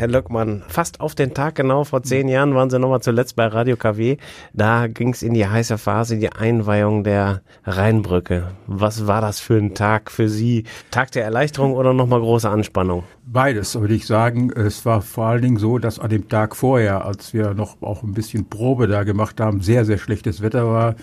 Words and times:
Herr 0.00 0.08
Löckmann, 0.08 0.62
fast 0.66 1.02
auf 1.02 1.14
den 1.14 1.34
Tag 1.34 1.56
genau, 1.56 1.84
vor 1.84 2.02
zehn 2.02 2.26
Jahren 2.26 2.54
waren 2.54 2.70
Sie 2.70 2.78
nochmal 2.78 3.02
zuletzt 3.02 3.36
bei 3.36 3.46
Radio 3.46 3.76
KW. 3.76 4.16
Da 4.54 4.86
ging 4.86 5.10
es 5.10 5.22
in 5.22 5.34
die 5.34 5.46
heiße 5.46 5.76
Phase, 5.76 6.16
die 6.16 6.32
Einweihung 6.32 7.04
der 7.04 7.42
Rheinbrücke. 7.64 8.52
Was 8.66 9.06
war 9.06 9.20
das 9.20 9.40
für 9.40 9.58
ein 9.58 9.74
Tag 9.74 10.10
für 10.10 10.30
Sie? 10.30 10.64
Tag 10.90 11.10
der 11.10 11.24
Erleichterung 11.24 11.74
oder 11.74 11.92
nochmal 11.92 12.20
große 12.20 12.48
Anspannung? 12.48 13.04
Beides, 13.26 13.78
würde 13.78 13.92
ich 13.92 14.06
sagen. 14.06 14.50
Es 14.50 14.86
war 14.86 15.02
vor 15.02 15.26
allen 15.26 15.42
Dingen 15.42 15.58
so, 15.58 15.76
dass 15.76 15.98
an 15.98 16.08
dem 16.08 16.30
Tag 16.30 16.56
vorher, 16.56 17.04
als 17.04 17.34
wir 17.34 17.52
noch 17.52 17.82
auch 17.82 18.02
ein 18.02 18.14
bisschen 18.14 18.48
Probe 18.48 18.86
da 18.86 19.02
gemacht 19.02 19.38
haben, 19.38 19.60
sehr, 19.60 19.84
sehr 19.84 19.98
schlechtes 19.98 20.40
Wetter 20.40 20.66
war 20.66 20.94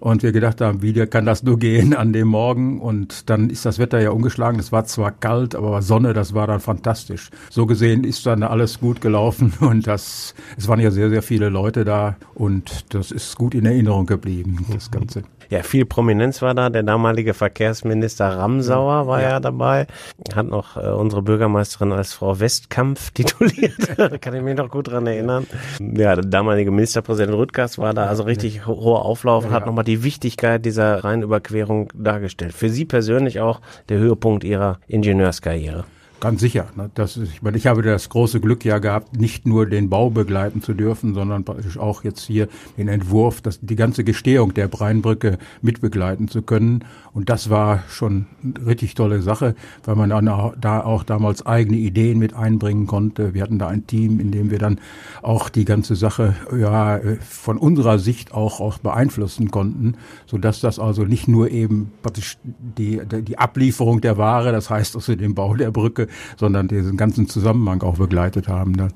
und 0.00 0.22
wir 0.22 0.32
gedacht 0.32 0.60
haben, 0.60 0.82
wie 0.82 0.92
kann 1.06 1.26
das 1.26 1.42
nur 1.42 1.58
gehen 1.58 1.94
an 1.94 2.12
dem 2.12 2.28
Morgen? 2.28 2.80
Und 2.80 3.30
dann 3.30 3.50
ist 3.50 3.64
das 3.64 3.78
Wetter 3.78 4.00
ja 4.00 4.10
umgeschlagen. 4.10 4.58
Es 4.58 4.72
war 4.72 4.84
zwar 4.84 5.12
kalt, 5.12 5.54
aber 5.54 5.82
Sonne, 5.82 6.12
das 6.12 6.34
war 6.34 6.46
dann 6.46 6.60
fantastisch. 6.60 7.30
So 7.50 7.66
gesehen 7.66 8.04
ist 8.04 8.26
dann 8.26 8.42
alles 8.42 8.80
gut 8.80 9.00
gelaufen 9.00 9.52
und 9.60 9.86
das, 9.86 10.34
es 10.56 10.68
waren 10.68 10.80
ja 10.80 10.90
sehr, 10.90 11.10
sehr 11.10 11.22
viele 11.22 11.48
Leute 11.48 11.84
da 11.84 12.16
und 12.34 12.94
das 12.94 13.10
ist 13.10 13.36
gut 13.36 13.54
in 13.54 13.66
Erinnerung 13.66 14.06
geblieben, 14.06 14.64
das 14.72 14.90
Ganze. 14.90 15.22
Ja, 15.48 15.62
viel 15.62 15.84
Prominenz 15.84 16.42
war 16.42 16.54
da. 16.54 16.70
Der 16.70 16.82
damalige 16.82 17.32
Verkehrsminister 17.32 18.28
Ramsauer 18.36 19.06
war 19.06 19.22
ja, 19.22 19.30
ja 19.30 19.40
dabei. 19.40 19.86
Hat 20.34 20.46
noch 20.46 20.76
äh, 20.76 20.88
unsere 20.88 21.22
Bürgermeisterin 21.22 21.92
als 21.92 22.14
Frau 22.14 22.40
Westkampf 22.40 23.10
tituliert. 23.14 23.96
Kann 24.20 24.34
ich 24.34 24.42
mich 24.42 24.56
noch 24.56 24.70
gut 24.70 24.88
dran 24.88 25.06
erinnern. 25.06 25.46
Ja, 25.78 26.16
der 26.16 26.24
damalige 26.24 26.70
Ministerpräsident 26.70 27.36
Rüttgers 27.36 27.78
war 27.78 27.94
da 27.94 28.06
also 28.06 28.24
richtig 28.24 28.66
hoher 28.66 29.04
Auflauf 29.04 29.44
und 29.44 29.50
ja, 29.50 29.56
hat 29.56 29.66
nochmal 29.66 29.84
die 29.86 30.02
Wichtigkeit 30.02 30.64
dieser 30.64 31.04
Rheinüberquerung 31.04 31.92
dargestellt. 31.94 32.52
Für 32.52 32.68
Sie 32.68 32.84
persönlich 32.84 33.40
auch 33.40 33.60
der 33.88 33.98
Höhepunkt 33.98 34.44
Ihrer 34.44 34.80
Ingenieurskarriere. 34.88 35.84
Ganz 36.18 36.40
sicher. 36.40 36.68
Ne? 36.76 36.90
Das 36.94 37.18
ist, 37.18 37.30
ich 37.30 37.42
meine, 37.42 37.58
ich 37.58 37.66
habe 37.66 37.82
das 37.82 38.08
große 38.08 38.40
Glück 38.40 38.64
ja 38.64 38.78
gehabt, 38.78 39.20
nicht 39.20 39.46
nur 39.46 39.66
den 39.66 39.90
Bau 39.90 40.08
begleiten 40.08 40.62
zu 40.62 40.72
dürfen, 40.72 41.12
sondern 41.12 41.44
praktisch 41.44 41.76
auch 41.76 42.04
jetzt 42.04 42.22
hier 42.22 42.48
den 42.78 42.88
Entwurf, 42.88 43.42
das, 43.42 43.60
die 43.60 43.76
ganze 43.76 44.02
Gestehung 44.02 44.54
der 44.54 44.68
Breinbrücke 44.68 45.38
mitbegleiten 45.60 46.28
zu 46.28 46.40
können. 46.40 46.84
Und 47.12 47.28
das 47.28 47.50
war 47.50 47.82
schon 47.88 48.26
eine 48.42 48.66
richtig 48.66 48.94
tolle 48.94 49.20
Sache, 49.20 49.54
weil 49.84 49.96
man 49.96 50.10
dann 50.10 50.28
auch, 50.28 50.54
da 50.58 50.82
auch 50.82 51.02
damals 51.02 51.44
eigene 51.44 51.76
Ideen 51.76 52.18
mit 52.18 52.34
einbringen 52.34 52.86
konnte. 52.86 53.34
Wir 53.34 53.42
hatten 53.42 53.58
da 53.58 53.68
ein 53.68 53.86
Team, 53.86 54.18
in 54.18 54.30
dem 54.30 54.50
wir 54.50 54.58
dann 54.58 54.80
auch 55.22 55.50
die 55.50 55.66
ganze 55.66 55.96
Sache 55.96 56.34
ja 56.58 56.98
von 57.28 57.58
unserer 57.58 57.98
Sicht 57.98 58.32
auch, 58.32 58.60
auch 58.60 58.78
beeinflussen 58.78 59.50
konnten, 59.50 59.96
so 60.26 60.38
dass 60.38 60.60
das 60.60 60.78
also 60.78 61.04
nicht 61.04 61.28
nur 61.28 61.50
eben 61.50 61.92
praktisch 62.02 62.38
die, 62.44 63.00
die 63.04 63.38
Ablieferung 63.38 64.00
der 64.00 64.16
Ware, 64.16 64.52
das 64.52 64.70
heißt 64.70 64.94
also 64.94 65.14
den 65.14 65.34
Bau 65.34 65.54
der 65.54 65.70
Brücke, 65.70 66.05
sondern 66.36 66.68
diesen 66.68 66.96
ganzen 66.96 67.28
Zusammenhang 67.28 67.82
auch 67.82 67.96
begleitet 67.96 68.48
haben. 68.48 68.72
Ne? 68.72 68.88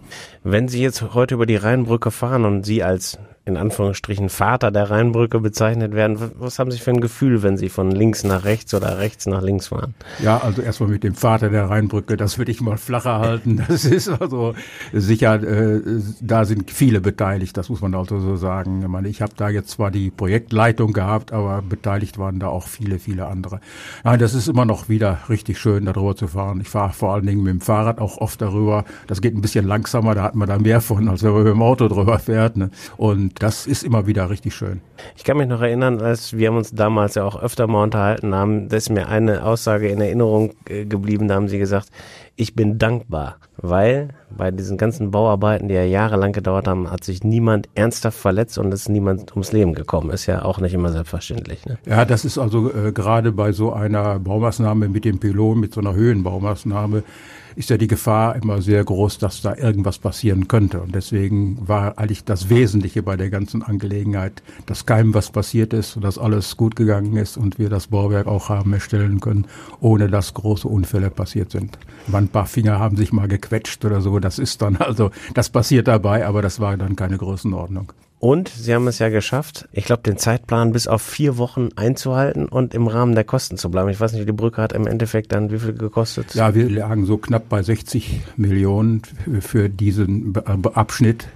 Wenn 0.45 0.69
Sie 0.69 0.83
jetzt 0.83 1.15
heute 1.15 1.35
über 1.35 1.47
die 1.47 1.57
Rheinbrücke 1.57 2.11
fahren 2.11 2.45
und 2.45 2.65
Sie 2.65 2.83
als 2.83 3.19
in 3.47 3.57
Anführungsstrichen 3.57 4.29
Vater 4.29 4.71
der 4.71 4.91
Rheinbrücke 4.91 5.41
bezeichnet 5.41 5.95
werden. 5.95 6.19
Was 6.39 6.59
haben 6.59 6.71
Sie 6.71 6.79
für 6.79 6.91
ein 6.91 7.01
Gefühl, 7.01 7.43
wenn 7.43 7.57
Sie 7.57 7.71
von 7.71 7.91
links 7.91 8.23
nach 8.23 8.45
rechts 8.45 8.75
oder 8.75 8.99
rechts 8.99 9.27
nach 9.27 9.43
links 9.43 9.69
fahren? 9.69 9.95
Ja, 10.23 10.39
also 10.39 10.61
erstmal 10.61 10.91
mit 10.91 11.05
dem 11.05 11.15
Vater 11.15 11.49
der 11.49 11.71
Rheinbrücke, 11.71 12.17
das 12.17 12.37
würde 12.37 12.53
ich 12.53 12.61
mal 12.61 12.77
flacher 12.77 13.19
halten. 13.19 13.65
Das 13.69 13.85
ist 13.85 14.09
also 14.09 14.55
sicher, 14.93 15.43
äh, 15.43 15.81
da 16.21 16.45
sind 16.45 16.71
viele 16.71 17.01
beteiligt, 17.01 17.57
das 17.57 17.69
muss 17.69 17.81
man 17.81 17.95
also 17.95 18.21
so 18.21 18.37
sagen. 18.37 18.83
Ich, 18.83 18.89
meine, 18.89 19.09
ich 19.09 19.23
habe 19.23 19.33
da 19.37 19.49
jetzt 19.49 19.71
zwar 19.71 19.91
die 19.91 20.11
Projektleitung 20.11 20.93
gehabt, 20.93 21.33
aber 21.33 21.63
beteiligt 21.63 22.19
waren 22.19 22.41
da 22.41 22.49
auch 22.49 22.67
viele, 22.67 22.99
viele 22.99 23.27
andere. 23.27 23.61
Nein, 24.05 24.19
das 24.19 24.35
ist 24.35 24.49
immer 24.49 24.65
noch 24.65 24.89
wieder 24.89 25.21
richtig 25.29 25.59
schön, 25.59 25.87
darüber 25.87 26.15
zu 26.15 26.29
fahren. 26.29 26.61
Ich 26.61 26.69
fahre 26.69 26.93
vor 26.93 27.15
allen 27.15 27.27
Dingen 27.27 27.43
mit 27.43 27.53
dem 27.53 27.61
Fahrrad 27.61 28.01
auch 28.01 28.19
oft 28.19 28.41
darüber. 28.43 28.85
Das 29.07 29.21
geht 29.21 29.35
ein 29.35 29.41
bisschen 29.41 29.67
langsamer, 29.67 30.15
da 30.15 30.23
hat 30.23 30.35
man 30.35 30.49
da 30.49 30.59
mehr 30.59 30.81
von, 30.81 31.09
als 31.09 31.23
wenn 31.23 31.33
man 31.33 31.45
mit 31.45 31.55
dem 31.55 31.63
Auto 31.63 31.89
drüber 31.89 32.19
fährt. 32.19 32.57
Ne? 32.57 32.71
Und 32.97 33.40
das 33.41 33.67
ist 33.67 33.83
immer 33.83 34.07
wieder 34.07 34.29
richtig 34.29 34.55
schön. 34.55 34.83
Ich 35.17 35.25
kann 35.25 35.39
mich 35.39 35.49
noch 35.49 35.63
erinnern, 35.63 36.01
als 36.01 36.37
wir 36.37 36.49
haben 36.49 36.59
uns 36.59 36.73
damals 36.73 37.15
ja 37.15 37.25
auch 37.25 37.41
öfter 37.43 37.67
mal 37.67 37.83
unterhalten 37.83 38.35
haben, 38.35 38.69
da 38.69 38.77
ist 38.77 38.91
mir 38.91 39.09
eine 39.09 39.45
Aussage 39.45 39.89
in 39.89 40.01
Erinnerung 40.01 40.53
äh, 40.69 40.85
geblieben, 40.85 41.27
da 41.27 41.37
haben 41.37 41.49
sie 41.49 41.59
gesagt, 41.59 41.89
ich 42.41 42.55
bin 42.55 42.79
dankbar, 42.79 43.37
weil 43.59 44.15
bei 44.35 44.51
diesen 44.51 44.79
ganzen 44.79 45.11
Bauarbeiten, 45.11 45.69
die 45.69 45.75
ja 45.75 45.85
jahrelang 45.85 46.33
gedauert 46.33 46.67
haben, 46.67 46.91
hat 46.91 47.05
sich 47.05 47.23
niemand 47.23 47.69
ernsthaft 47.75 48.19
verletzt 48.19 48.57
und 48.57 48.73
ist 48.73 48.89
niemand 48.89 49.33
ums 49.33 49.53
Leben 49.53 49.75
gekommen. 49.75 50.09
Ist 50.09 50.25
ja 50.25 50.43
auch 50.43 50.59
nicht 50.59 50.73
immer 50.73 50.91
selbstverständlich. 50.91 51.67
Ne? 51.67 51.77
Ja, 51.85 52.07
das 52.07 52.25
ist 52.25 52.39
also 52.39 52.73
äh, 52.73 52.93
gerade 52.93 53.33
bei 53.33 53.53
so 53.53 53.75
einer 53.75 54.19
Baumaßnahme 54.19 54.89
mit 54.89 55.05
dem 55.05 55.19
Pylon, 55.19 55.61
mit 55.61 55.75
so 55.75 55.81
einer 55.81 55.95
Höhenbaumaßnahme, 55.95 57.03
ist 57.57 57.71
ja 57.71 57.77
die 57.77 57.89
Gefahr 57.89 58.37
immer 58.37 58.63
sehr 58.63 58.83
groß, 58.85 59.19
dass 59.19 59.43
da 59.43 59.55
irgendwas 59.55 59.99
passieren 59.99 60.49
könnte. 60.49 60.81
Und 60.81 60.95
deswegen 60.95 61.59
war 61.67 61.99
eigentlich 61.99 62.25
das 62.25 62.49
Wesentliche 62.49 63.03
bei 63.03 63.17
der 63.17 63.31
ganzen 63.31 63.63
Angelegenheit, 63.63 64.43
dass 64.67 64.87
keinem 64.87 65.15
was 65.15 65.31
passiert 65.31 65.73
ist 65.73 65.97
und 65.97 66.03
dass 66.03 66.19
alles 66.19 66.57
gut 66.57 66.77
gegangen 66.77 67.17
ist 67.17 67.37
und 67.37 67.59
wir 67.59 67.69
das 67.69 67.89
Bauwerk 67.89 68.27
auch 68.27 68.49
haben 68.49 68.73
erstellen 68.73 69.21
können, 69.21 69.47
ohne 69.81 70.09
dass 70.09 70.35
große 70.35 70.69
Unfälle 70.69 71.11
passiert 71.11 71.51
sind. 71.51 71.79
ein 72.13 72.29
paar 72.31 72.47
Finger 72.47 72.79
haben 72.79 72.97
sich 72.97 73.13
mal 73.13 73.29
gequetscht 73.29 73.85
oder 73.85 74.01
so, 74.01 74.19
das 74.19 74.39
ist 74.39 74.63
dann 74.63 74.77
also, 74.77 75.11
das 75.35 75.51
passiert 75.51 75.89
dabei, 75.89 76.27
aber 76.27 76.43
das 76.43 76.61
war 76.61 76.77
dann 76.77 76.97
keine 76.97 77.19
Größenordnung. 77.19 77.93
Und 78.21 78.51
sie 78.51 78.75
haben 78.75 78.87
es 78.87 78.99
ja 78.99 79.09
geschafft, 79.09 79.67
ich 79.73 79.87
glaube, 79.87 80.03
den 80.03 80.19
Zeitplan 80.19 80.73
bis 80.73 80.87
auf 80.87 81.01
vier 81.01 81.39
Wochen 81.39 81.71
einzuhalten 81.77 82.47
und 82.47 82.75
im 82.75 82.87
Rahmen 82.87 83.15
der 83.15 83.25
Kosten 83.25 83.57
zu 83.57 83.71
bleiben. 83.71 83.89
Ich 83.89 83.99
weiß 83.99 84.13
nicht, 84.13 84.29
die 84.29 84.33
Brücke 84.33 84.61
hat 84.61 84.75
im 84.75 84.87
Endeffekt 84.87 85.33
dann 85.33 85.51
wie 85.51 85.59
viel 85.59 85.73
gekostet? 85.73 86.35
Ja, 86.35 86.55
wir 86.55 86.69
lagen 86.69 87.07
so 87.07 87.17
knapp 87.17 87.49
bei 87.49 87.63
60 87.63 88.21
Millionen 88.37 89.01
für 89.41 89.71
diesen 89.71 90.37
Abschnitt. 90.37 91.29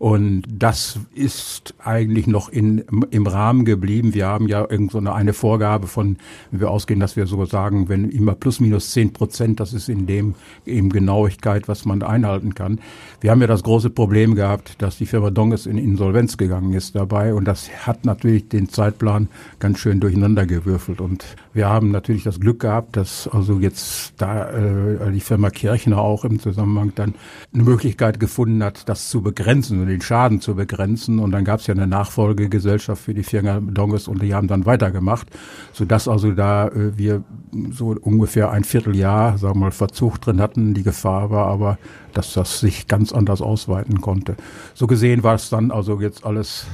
Und 0.00 0.44
das 0.48 0.98
ist 1.14 1.74
eigentlich 1.78 2.26
noch 2.26 2.48
in, 2.48 2.86
im 3.10 3.26
Rahmen 3.26 3.66
geblieben. 3.66 4.14
Wir 4.14 4.28
haben 4.28 4.48
ja 4.48 4.62
irgend 4.62 4.92
so 4.92 4.98
eine, 4.98 5.34
Vorgabe 5.34 5.88
von, 5.88 6.16
wenn 6.50 6.60
wir 6.60 6.70
ausgehen, 6.70 7.00
dass 7.00 7.16
wir 7.16 7.26
so 7.26 7.44
sagen, 7.44 7.90
wenn 7.90 8.08
immer 8.08 8.34
plus 8.34 8.60
minus 8.60 8.92
zehn 8.92 9.12
Prozent, 9.12 9.60
das 9.60 9.74
ist 9.74 9.90
in 9.90 10.06
dem 10.06 10.36
eben 10.64 10.88
Genauigkeit, 10.88 11.68
was 11.68 11.84
man 11.84 12.02
einhalten 12.02 12.54
kann. 12.54 12.80
Wir 13.20 13.30
haben 13.30 13.42
ja 13.42 13.46
das 13.46 13.62
große 13.62 13.90
Problem 13.90 14.34
gehabt, 14.34 14.80
dass 14.80 14.96
die 14.96 15.04
Firma 15.04 15.30
Donges 15.30 15.66
in 15.66 15.76
Insolvenz 15.76 16.38
gegangen 16.38 16.72
ist 16.72 16.96
dabei 16.96 17.34
und 17.34 17.44
das 17.44 17.68
hat 17.86 18.06
natürlich 18.06 18.48
den 18.48 18.70
Zeitplan 18.70 19.28
ganz 19.58 19.80
schön 19.80 20.00
durcheinander 20.00 20.46
gewürfelt 20.46 21.02
und 21.02 21.26
wir 21.52 21.68
haben 21.68 21.90
natürlich 21.90 22.22
das 22.22 22.40
Glück 22.40 22.60
gehabt, 22.60 22.96
dass 22.96 23.28
also 23.28 23.58
jetzt 23.58 24.14
da 24.16 24.48
äh, 24.48 25.12
die 25.12 25.20
Firma 25.20 25.50
Kirchner 25.50 25.98
auch 25.98 26.24
im 26.24 26.40
Zusammenhang 26.40 26.92
dann 26.94 27.14
eine 27.52 27.64
Möglichkeit 27.64 28.18
gefunden 28.18 28.64
hat, 28.64 28.88
das 28.88 29.10
zu 29.10 29.20
begrenzen 29.20 29.89
den 29.90 30.00
Schaden 30.00 30.40
zu 30.40 30.54
begrenzen. 30.54 31.18
Und 31.18 31.32
dann 31.32 31.44
gab 31.44 31.60
es 31.60 31.66
ja 31.66 31.74
eine 31.74 31.86
Nachfolgegesellschaft 31.86 33.02
für 33.02 33.14
die 33.14 33.22
Firma 33.22 33.60
Donges 33.60 34.08
und 34.08 34.22
die 34.22 34.34
haben 34.34 34.48
dann 34.48 34.66
weitergemacht, 34.66 35.28
sodass 35.72 36.08
also 36.08 36.32
da 36.32 36.68
äh, 36.68 36.96
wir 36.96 37.22
so 37.70 37.96
ungefähr 38.00 38.50
ein 38.50 38.64
Vierteljahr, 38.64 39.36
sagen 39.38 39.56
wir 39.56 39.66
mal, 39.66 39.70
Verzug 39.70 40.20
drin 40.20 40.40
hatten. 40.40 40.74
Die 40.74 40.82
Gefahr 40.82 41.30
war 41.30 41.46
aber, 41.46 41.78
dass 42.12 42.32
das 42.32 42.60
sich 42.60 42.86
ganz 42.86 43.12
anders 43.12 43.42
ausweiten 43.42 44.00
konnte. 44.00 44.36
So 44.74 44.86
gesehen 44.86 45.22
war 45.22 45.34
es 45.34 45.50
dann 45.50 45.70
also 45.70 46.00
jetzt 46.00 46.24
alles 46.24 46.66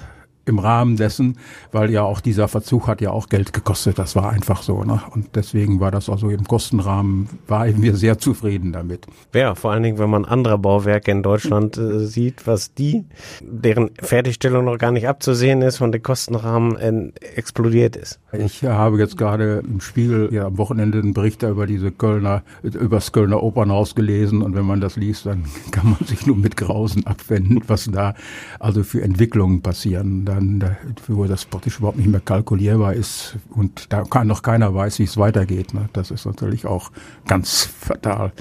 im 0.46 0.60
Rahmen 0.60 0.96
dessen, 0.96 1.38
weil 1.72 1.90
ja 1.90 2.02
auch 2.02 2.20
dieser 2.20 2.46
Verzug 2.46 2.86
hat 2.86 3.00
ja 3.00 3.10
auch 3.10 3.28
Geld 3.28 3.52
gekostet. 3.52 3.98
Das 3.98 4.14
war 4.14 4.30
einfach 4.30 4.62
so. 4.62 4.84
Ne? 4.84 5.02
Und 5.10 5.34
deswegen 5.34 5.80
war 5.80 5.90
das 5.90 6.08
also 6.08 6.30
im 6.30 6.44
Kostenrahmen, 6.44 7.28
waren 7.48 7.82
wir 7.82 7.96
sehr 7.96 8.18
zufrieden 8.18 8.72
damit. 8.72 9.06
Ja, 9.34 9.56
vor 9.56 9.72
allen 9.72 9.82
Dingen, 9.82 9.98
wenn 9.98 10.08
man 10.08 10.24
andere 10.24 10.56
Bauwerke 10.56 11.10
in 11.10 11.24
Deutschland 11.24 11.76
äh, 11.76 12.06
sieht, 12.06 12.46
was 12.46 12.72
die, 12.74 13.04
deren 13.42 13.90
Fertigstellung 14.00 14.64
noch 14.64 14.78
gar 14.78 14.92
nicht 14.92 15.08
abzusehen 15.08 15.62
ist 15.62 15.80
und 15.80 15.90
der 15.90 16.00
Kostenrahmen 16.00 16.76
äh, 16.76 17.12
explodiert 17.34 17.96
ist. 17.96 18.20
Ich 18.32 18.62
habe 18.62 18.98
jetzt 18.98 19.16
gerade 19.16 19.64
im 19.66 19.80
Spiegel 19.80 20.32
ja, 20.32 20.46
am 20.46 20.58
Wochenende 20.58 20.98
einen 20.98 21.12
Bericht 21.12 21.42
über 21.42 21.66
diese 21.66 21.90
Kölner, 21.90 22.42
über 22.62 22.96
das 22.96 23.10
Kölner 23.10 23.42
Opernhaus 23.42 23.96
gelesen 23.96 24.42
und 24.42 24.54
wenn 24.54 24.64
man 24.64 24.80
das 24.80 24.96
liest, 24.96 25.26
dann 25.26 25.44
kann 25.72 25.90
man 25.90 26.06
sich 26.06 26.24
nur 26.24 26.36
mit 26.36 26.56
Grausen 26.56 27.04
abwenden, 27.04 27.62
was 27.66 27.90
da 27.90 28.14
also 28.60 28.84
für 28.84 29.02
Entwicklungen 29.02 29.60
passieren. 29.60 30.24
Da 30.24 30.35
dann, 30.36 30.76
wo 31.08 31.24
das 31.24 31.44
praktisch 31.44 31.78
überhaupt 31.78 31.98
nicht 31.98 32.08
mehr 32.08 32.20
kalkulierbar 32.20 32.94
ist 32.94 33.36
und 33.50 33.92
da 33.92 34.04
kann 34.04 34.26
noch 34.26 34.42
keiner 34.42 34.74
weiß, 34.74 34.98
wie 34.98 35.04
es 35.04 35.16
weitergeht. 35.16 35.74
Ne? 35.74 35.88
Das 35.92 36.10
ist 36.10 36.26
natürlich 36.26 36.66
auch 36.66 36.90
ganz 37.26 37.64
fatal. 37.64 38.32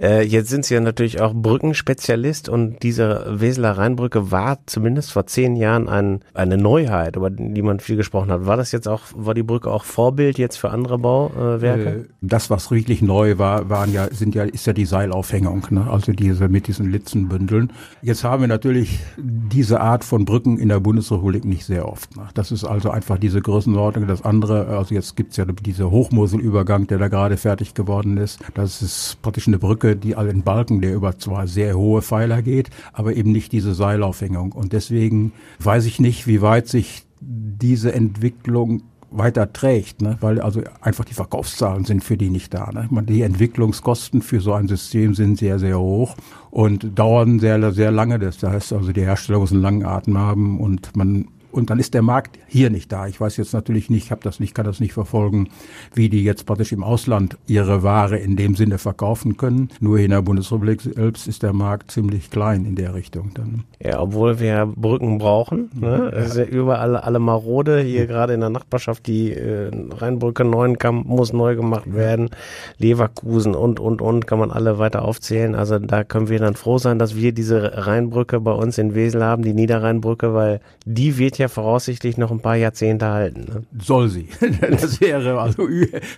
Äh, 0.00 0.22
jetzt 0.22 0.50
sind 0.50 0.64
Sie 0.64 0.74
ja 0.74 0.80
natürlich 0.80 1.20
auch 1.20 1.32
Brückenspezialist 1.34 2.48
und 2.48 2.82
diese 2.82 3.26
Weseler 3.40 3.78
Rheinbrücke 3.78 4.30
war 4.30 4.58
zumindest 4.66 5.12
vor 5.12 5.26
zehn 5.26 5.56
Jahren 5.56 5.88
ein, 5.88 6.20
eine 6.34 6.56
Neuheit, 6.56 7.16
über 7.16 7.30
die 7.30 7.62
man 7.62 7.80
viel 7.80 7.96
gesprochen 7.96 8.30
hat. 8.30 8.46
War 8.46 8.56
das 8.56 8.72
jetzt 8.72 8.88
auch, 8.88 9.02
war 9.14 9.34
die 9.34 9.42
Brücke 9.42 9.70
auch 9.70 9.84
Vorbild 9.84 10.38
jetzt 10.38 10.56
für 10.56 10.70
andere 10.70 10.98
Bauwerke? 10.98 11.88
Äh, 11.88 12.04
das, 12.20 12.50
was 12.50 12.70
wirklich 12.70 13.02
neu 13.02 13.38
war, 13.38 13.68
waren 13.70 13.92
ja, 13.92 14.08
sind 14.12 14.34
ja, 14.34 14.44
ist 14.44 14.66
ja 14.66 14.72
die 14.72 14.86
Seilaufhängung, 14.86 15.66
ne? 15.70 15.86
also 15.90 16.12
diese 16.12 16.48
mit 16.48 16.66
diesen 16.66 16.90
Litzenbündeln. 16.90 17.72
Jetzt 18.02 18.24
haben 18.24 18.42
wir 18.42 18.48
natürlich 18.48 19.00
diese 19.16 19.80
Art 19.80 20.04
von 20.04 20.24
Brücken 20.24 20.58
in 20.58 20.68
der 20.68 20.80
Bundesrepublik 20.80 21.43
eigentlich 21.44 21.64
sehr 21.64 21.88
oft. 21.88 22.16
Ne? 22.16 22.28
Das 22.34 22.52
ist 22.52 22.64
also 22.64 22.90
einfach 22.90 23.18
diese 23.18 23.40
Größenordnung. 23.40 24.06
Das 24.06 24.22
andere, 24.22 24.66
also 24.66 24.94
jetzt 24.94 25.16
gibt's 25.16 25.36
ja 25.36 25.44
diese 25.44 25.90
Hochmoselübergang, 25.90 26.86
der 26.86 26.98
da 26.98 27.08
gerade 27.08 27.36
fertig 27.36 27.74
geworden 27.74 28.16
ist. 28.16 28.40
Das 28.54 28.82
ist 28.82 29.18
praktisch 29.22 29.46
eine 29.46 29.58
Brücke, 29.58 29.96
die 29.96 30.16
allen 30.16 30.42
Balken, 30.42 30.80
der 30.80 30.94
über 30.94 31.18
zwar 31.18 31.46
sehr 31.46 31.76
hohe 31.76 32.02
Pfeiler 32.02 32.42
geht, 32.42 32.70
aber 32.92 33.14
eben 33.14 33.32
nicht 33.32 33.52
diese 33.52 33.74
Seilaufhängung. 33.74 34.52
Und 34.52 34.72
deswegen 34.72 35.32
weiß 35.60 35.86
ich 35.86 36.00
nicht, 36.00 36.26
wie 36.26 36.42
weit 36.42 36.68
sich 36.68 37.04
diese 37.20 37.92
Entwicklung 37.92 38.82
weiter 39.16 39.52
trägt, 39.52 40.02
ne? 40.02 40.16
weil 40.20 40.40
also 40.40 40.62
einfach 40.80 41.04
die 41.04 41.14
Verkaufszahlen 41.14 41.84
sind 41.84 42.02
für 42.02 42.16
die 42.16 42.30
nicht 42.30 42.52
da. 42.52 42.70
Ne? 42.72 42.88
Die 43.04 43.22
Entwicklungskosten 43.22 44.22
für 44.22 44.40
so 44.40 44.52
ein 44.52 44.68
System 44.68 45.14
sind 45.14 45.38
sehr, 45.38 45.58
sehr 45.58 45.78
hoch 45.78 46.16
und 46.50 46.98
dauern 46.98 47.38
sehr, 47.38 47.72
sehr 47.72 47.90
lange. 47.90 48.18
Das 48.18 48.42
heißt 48.42 48.72
also, 48.72 48.92
die 48.92 49.02
Hersteller 49.02 49.38
müssen 49.38 49.54
einen 49.54 49.62
langen 49.62 49.84
Atem 49.84 50.18
haben 50.18 50.60
und 50.60 50.96
man 50.96 51.28
und 51.54 51.70
dann 51.70 51.78
ist 51.78 51.94
der 51.94 52.02
Markt 52.02 52.38
hier 52.46 52.68
nicht 52.68 52.90
da. 52.90 53.06
Ich 53.06 53.20
weiß 53.20 53.36
jetzt 53.36 53.54
natürlich 53.54 53.88
nicht, 53.88 54.10
habe 54.10 54.20
das 54.22 54.40
nicht, 54.40 54.54
kann 54.54 54.66
das 54.66 54.80
nicht 54.80 54.92
verfolgen, 54.92 55.48
wie 55.94 56.08
die 56.08 56.24
jetzt 56.24 56.46
praktisch 56.46 56.72
im 56.72 56.82
Ausland 56.82 57.38
ihre 57.46 57.82
Ware 57.82 58.18
in 58.18 58.36
dem 58.36 58.56
Sinne 58.56 58.78
verkaufen 58.78 59.36
können. 59.36 59.70
Nur 59.80 59.98
in 59.98 60.10
der 60.10 60.22
Bundesrepublik 60.22 60.82
selbst 60.82 61.28
ist 61.28 61.42
der 61.42 61.52
Markt 61.52 61.92
ziemlich 61.92 62.30
klein 62.30 62.64
in 62.64 62.74
der 62.74 62.94
Richtung. 62.94 63.30
Dann. 63.34 63.64
Ja, 63.80 64.00
obwohl 64.00 64.40
wir 64.40 64.66
Brücken 64.74 65.18
brauchen. 65.18 65.70
Ne? 65.74 66.10
Es 66.14 66.30
ist 66.30 66.36
ja 66.36 66.44
überall 66.44 66.96
alle 66.96 67.18
marode. 67.20 67.80
Hier 67.80 68.06
gerade 68.06 68.34
in 68.34 68.40
der 68.40 68.50
Nachbarschaft 68.50 69.06
die 69.06 69.32
äh, 69.32 69.70
Rheinbrücke 69.90 70.44
Neuenkamp 70.44 71.06
muss 71.06 71.32
neu 71.32 71.54
gemacht 71.54 71.94
werden. 71.94 72.30
Leverkusen 72.78 73.54
und 73.54 73.78
und 73.78 74.02
und 74.02 74.26
kann 74.26 74.38
man 74.38 74.50
alle 74.50 74.78
weiter 74.78 75.04
aufzählen. 75.04 75.54
Also 75.54 75.78
da 75.78 76.02
können 76.02 76.28
wir 76.28 76.38
dann 76.40 76.54
froh 76.54 76.78
sein, 76.78 76.98
dass 76.98 77.14
wir 77.14 77.32
diese 77.32 77.86
Rheinbrücke 77.86 78.40
bei 78.40 78.52
uns 78.52 78.78
in 78.78 78.94
Wesel 78.94 79.22
haben, 79.22 79.42
die 79.42 79.54
Niederrheinbrücke, 79.54 80.34
weil 80.34 80.60
die 80.84 81.18
wird 81.18 81.38
ja 81.38 81.43
ja 81.44 81.48
voraussichtlich 81.48 82.16
noch 82.16 82.30
ein 82.30 82.40
paar 82.40 82.56
Jahrzehnte 82.56 83.06
halten. 83.06 83.40
Ne? 83.40 83.62
Soll 83.80 84.08
sie. 84.08 84.28
Das 84.74 85.00
wäre 85.00 85.40
also 85.40 85.68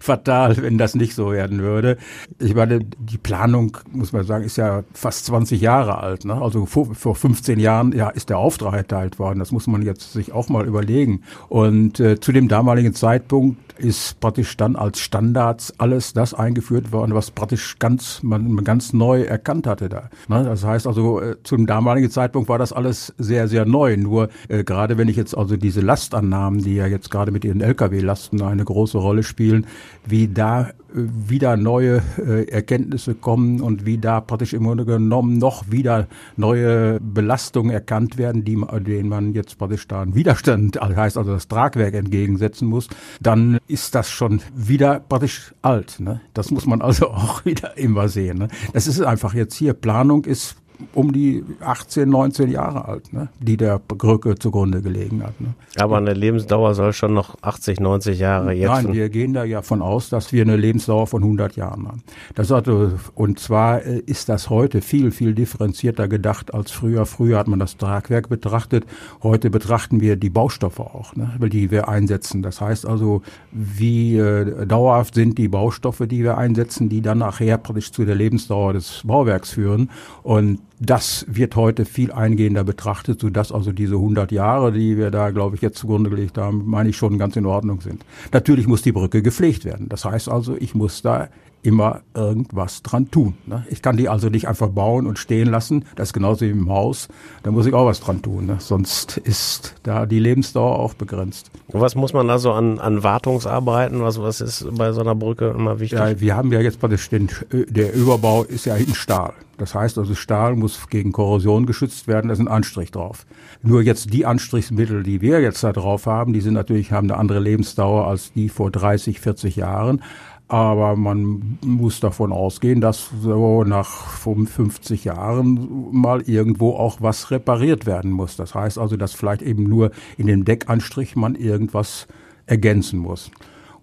fatal, 0.01 0.57
wenn 0.59 0.79
das 0.79 0.95
nicht 0.95 1.15
so 1.15 1.33
werden 1.33 1.61
würde. 1.61 1.97
Ich 2.39 2.55
meine, 2.55 2.81
die 2.81 3.19
Planung, 3.19 3.77
muss 3.91 4.13
man 4.13 4.25
sagen, 4.25 4.45
ist 4.45 4.57
ja 4.57 4.85
fast 4.93 5.27
20 5.27 5.61
Jahre 5.61 5.99
alt. 5.99 6.25
Ne? 6.25 6.41
Also 6.41 6.67
vor, 6.67 6.95
vor 6.95 7.15
15 7.15 7.59
Jahren 7.59 7.93
ja, 7.93 8.09
ist 8.09 8.31
der 8.31 8.39
Auftrag 8.39 8.75
erteilt 8.75 9.19
worden. 9.19 9.39
Das 9.39 9.53
muss 9.53 9.67
man 9.67 9.83
jetzt 9.83 10.13
sich 10.13 10.33
auch 10.33 10.49
mal 10.49 10.67
überlegen. 10.67 11.23
Und 11.49 12.01
äh, 12.01 12.21
zu 12.21 12.33
dem 12.33 12.49
damaligen 12.49 12.95
Zeitpunkt 12.95 13.59
ist 13.79 14.21
praktisch 14.21 14.57
dann 14.57 14.77
als 14.77 15.01
Standards 15.01 15.75
alles 15.79 16.13
das 16.13 16.35
eingeführt 16.35 16.93
worden, 16.93 17.15
was 17.15 17.31
praktisch 17.31 17.79
ganz, 17.79 18.23
man 18.23 18.65
ganz 18.65 18.93
neu 18.93 19.23
erkannt 19.23 19.67
hatte 19.67 19.89
da. 19.89 20.11
Ne? 20.29 20.45
Das 20.45 20.65
heißt 20.65 20.87
also, 20.87 21.21
äh, 21.21 21.37
zum 21.43 21.67
damaligen 21.67 22.11
Zeitpunkt 22.11 22.49
war 22.49 22.59
das 22.59 22.73
alles 22.73 23.15
sehr, 23.19 23.49
sehr 23.49 23.65
neu. 23.65 23.97
Nur 23.97 24.29
äh, 24.49 24.65
gerade 24.65 24.99
wenn 24.99 25.09
ich 25.09 25.16
jetzt 25.17 25.37
also 25.37 25.57
diese 25.57 25.81
Lastannahmen, 25.81 26.63
die 26.63 26.75
ja 26.75 26.87
jetzt 26.87 27.11
gerade 27.11 27.33
mit 27.33 27.45
ihren 27.45 27.61
Lkw-Lasten 27.61 28.43
eine 28.43 28.65
große 28.65 28.99
Rolle 28.99 29.23
spielen, 29.23 29.67
wie 30.05 30.29
da 30.29 30.71
wieder 30.97 31.57
neue 31.57 32.03
äh, 32.19 32.49
Erkenntnisse 32.49 33.15
kommen 33.15 33.61
und 33.61 33.85
wie 33.85 33.99
da 33.99 34.21
praktisch 34.21 34.55
im 34.55 34.65
Grunde 34.65 34.85
genommen 34.85 35.39
noch 35.39 35.71
wieder 35.71 36.07
neue 36.37 37.01
Belastungen 37.01 37.71
erkannt 37.71 38.17
werden, 38.17 38.45
die, 38.45 38.59
denen 38.81 39.09
man 39.09 39.33
jetzt 39.35 39.59
praktisch 39.59 39.87
da 39.89 40.03
einen 40.03 40.15
Widerstand, 40.15 40.81
also 40.81 40.97
heißt 40.97 41.19
also 41.19 41.33
das 41.33 41.49
Tragwerk 41.49 41.95
entgegensetzen 41.95 42.69
muss, 42.69 42.89
dann 43.21 43.59
ist 43.67 43.95
das 43.95 44.11
schon 44.11 44.41
wieder 44.55 45.01
praktisch 45.01 45.55
alt. 45.61 46.01
Ne? 46.01 46.21
Das 46.35 46.51
muss 46.51 46.67
man 46.67 46.81
also 46.81 47.09
auch 47.11 47.45
wieder 47.45 47.77
immer 47.77 48.09
sehen. 48.09 48.39
Ne? 48.39 48.49
Das 48.73 48.87
ist 48.87 49.01
einfach 49.01 49.35
jetzt 49.35 49.55
hier, 49.55 49.75
Planung 49.75 50.25
ist 50.25 50.57
um 50.95 51.13
die 51.13 51.45
18, 51.61 52.09
19 52.09 52.51
Jahre 52.51 52.87
alt, 52.87 53.13
ne, 53.13 53.29
die 53.41 53.57
der 53.57 53.79
Brücke 53.79 54.35
zugrunde 54.37 54.83
gelegen 54.83 55.23
hat. 55.23 55.41
Ne. 55.41 55.55
Aber 55.77 55.97
eine 55.99 56.15
Lebensdauer 56.15 56.75
soll 56.75 56.93
schon 56.93 57.15
noch 57.15 57.37
80, 57.43 57.81
90 57.81 58.19
Jahre 58.19 58.53
jetzt. 58.53 58.69
Nein, 58.69 58.93
wir 58.93 59.09
gehen 59.09 59.33
da 59.33 59.45
ja 59.45 59.63
von 59.63 59.83
aus, 59.83 60.09
dass 60.09 60.33
wir 60.33 60.43
eine 60.43 60.57
Lebensdauer 60.57 61.07
von 61.07 61.23
100 61.23 61.57
Jahren 61.57 61.87
haben. 61.89 62.03
Das 62.35 62.51
also, 62.53 62.93
und 63.15 63.39
zwar 63.39 63.83
äh, 63.83 63.99
ist 64.01 64.29
das 64.29 64.51
heute 64.51 64.81
viel, 64.81 65.11
viel 65.11 65.35
differenzierter 65.35 66.09
gedacht 66.09 66.53
als 66.55 66.71
früher. 66.71 67.07
Früher 67.07 67.39
hat 67.39 67.49
man 67.49 67.59
das 67.59 67.77
Tragwerk 67.77 68.29
betrachtet. 68.29 68.85
Heute 69.23 69.51
betrachten 69.51 70.01
wir 70.01 70.17
die 70.17 70.31
Baustoffe 70.31 70.81
auch, 70.81 71.15
ne, 71.17 71.39
die 71.41 71.71
wir 71.71 71.89
einsetzen. 71.89 72.43
Das 72.43 72.61
heißt 72.61 72.87
also, 72.87 73.23
wie 73.53 74.17
äh, 74.17 74.67
dauerhaft 74.67 75.15
sind 75.15 75.39
die 75.39 75.49
Baustoffe, 75.49 76.07
die 76.07 76.23
wir 76.23 76.39
einsetzen, 76.39 76.89
die 76.89 77.01
dann 77.01 77.19
nachher 77.19 77.59
praktisch 77.59 77.93
zu 77.93 78.05
der 78.05 78.15
Lebensdauer 78.15 78.73
des 78.73 79.03
Bauwerks 79.05 79.51
führen. 79.51 79.91
Und 80.23 80.61
das 80.79 81.25
wird 81.29 81.57
heute 81.57 81.85
viel 81.85 82.13
eingehender 82.13 82.65
betrachtet, 82.65 83.21
sodass 83.21 83.53
also 83.53 83.73
diese 83.73 83.95
100 83.95 84.31
Jahre, 84.33 84.73
die 84.73 84.97
wir 84.97 85.11
da, 85.11 85.31
glaube 85.31 85.57
ich, 85.57 85.63
jetzt 85.63 85.79
zugrunde 85.79 86.11
gelegt 86.11 86.37
haben, 86.37 86.65
meine 86.67 86.91
ich 86.91 86.97
schon 86.97 87.19
ganz 87.19 87.37
in 87.37 87.47
Ordnung 87.47 87.81
sind. 87.81 88.05
Natürlich 88.33 88.67
muss 88.67 88.83
die 88.83 88.93
Brücke 88.93 89.23
gepflegt 89.23 89.65
werden. 89.65 89.89
Das 89.89 90.05
heißt 90.05 90.29
also, 90.29 90.57
ich 90.59 90.75
muss 90.75 91.03
da 91.03 91.29
immer 91.67 92.03
irgendwas 92.15 92.83
dran 92.83 93.11
tun. 93.11 93.35
Ne? 93.45 93.67
Ich 93.69 93.83
kann 93.83 93.97
die 93.97 94.09
also 94.09 94.29
nicht 94.29 94.47
einfach 94.47 94.69
bauen 94.69 95.07
und 95.07 95.19
stehen 95.19 95.51
lassen. 95.51 95.85
Das 95.97 96.11
ist 96.11 96.13
genauso 96.13 96.43
wie 96.43 96.51
im 96.51 96.71
Haus. 96.71 97.09
Da 97.43 97.51
muss 97.51 97.67
ich 97.67 97.75
auch 97.75 97.87
was 97.87 98.01
dran 98.01 98.23
tun. 98.23 98.47
Ne? 98.47 98.57
Sonst 98.61 99.17
ist 99.17 99.75
da 99.83 100.07
die 100.07 100.21
Lebensdauer 100.21 100.79
auch 100.79 100.95
begrenzt. 100.95 101.51
Was 101.69 101.97
muss 101.97 102.13
man 102.13 102.29
da 102.29 102.39
so 102.39 102.53
an, 102.53 102.79
an 102.79 103.03
Wartungsarbeiten? 103.03 104.01
Was, 104.01 104.23
was 104.23 104.41
ist 104.41 104.69
bei 104.77 104.93
so 104.93 105.01
einer 105.01 105.17
Brücke 105.17 105.49
immer 105.49 105.81
wichtig? 105.81 105.99
Ja, 105.99 106.21
wir 106.21 106.37
haben 106.37 106.53
ja 106.53 106.61
jetzt 106.61 106.79
bei 106.79 106.87
den, 106.87 107.29
der 107.51 107.93
Überbau 107.95 108.45
ist 108.45 108.67
ja 108.67 108.77
in 108.77 108.95
Stahl. 108.95 109.35
Das 109.59 109.75
heißt 109.75 109.99
also, 109.99 110.15
Stahl 110.15 110.55
muss 110.55 110.89
gegen 110.89 111.13
Korrosion 111.13 111.67
geschützt 111.67 112.09
werden. 112.09 112.29
Da 112.29 112.35
ist 112.35 112.41
ein 112.41 112.49
Anstrich 112.49 112.91
drauf. 112.91 113.27
Nur 113.63 113.83
jetzt 113.83 114.13
die 114.13 114.27
Anstrichsmittel, 114.27 115.03
die 115.03 115.21
wir 115.21 115.41
jetzt 115.41 115.65
da 115.65 115.73
drauf 115.73 116.07
haben, 116.07 116.33
die 116.33 116.41
sind 116.41 116.55
natürlich, 116.55 116.93
haben 116.93 117.11
eine 117.11 117.19
andere 117.19 117.41
Lebensdauer 117.41 118.07
als 118.07 118.33
die 118.33 118.49
vor 118.49 118.71
30, 118.71 119.19
40 119.21 119.57
Jahren. 119.57 120.03
Aber 120.49 120.95
man 120.95 121.59
muss 121.65 121.99
davon 121.99 122.33
ausgehen, 122.33 122.81
dass 122.81 123.11
so 123.21 123.65
nach 123.65 123.89
55 123.89 125.05
Jahren 125.05 125.89
mal 125.91 126.23
irgendwo 126.23 126.75
auch 126.75 126.99
was 127.01 127.33
repariert 127.33 127.85
werden 127.85 128.13
muss. 128.13 128.37
Das 128.37 128.55
heißt 128.55 128.79
also, 128.79 128.97
dass 128.97 129.13
vielleicht 129.13 129.43
eben 129.43 129.65
nur 129.65 129.91
in 130.17 130.29
dem 130.29 130.45
Deckanstrich 130.45 131.17
man 131.17 131.35
irgendwas 131.35 132.07
ergänzen 132.47 133.01
muss. 133.01 133.31